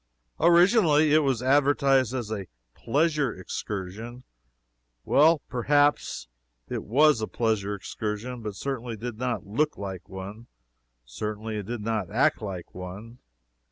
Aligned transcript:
Originally 0.39 1.13
it 1.13 1.19
was 1.19 1.43
advertised 1.43 2.11
as 2.11 2.31
a 2.31 2.47
"pleasure 2.73 3.31
excursion." 3.39 4.23
Well, 5.05 5.43
perhaps, 5.47 6.27
it 6.67 6.83
was 6.83 7.21
a 7.21 7.27
pleasure 7.27 7.75
excursion, 7.75 8.41
but 8.41 8.55
certainly 8.55 8.95
it 8.95 8.99
did 9.01 9.19
not 9.19 9.45
look 9.45 9.77
like 9.77 10.09
one; 10.09 10.47
certainly 11.05 11.57
it 11.57 11.67
did 11.67 11.81
not 11.81 12.09
act 12.09 12.41
like 12.41 12.73
one. 12.73 13.19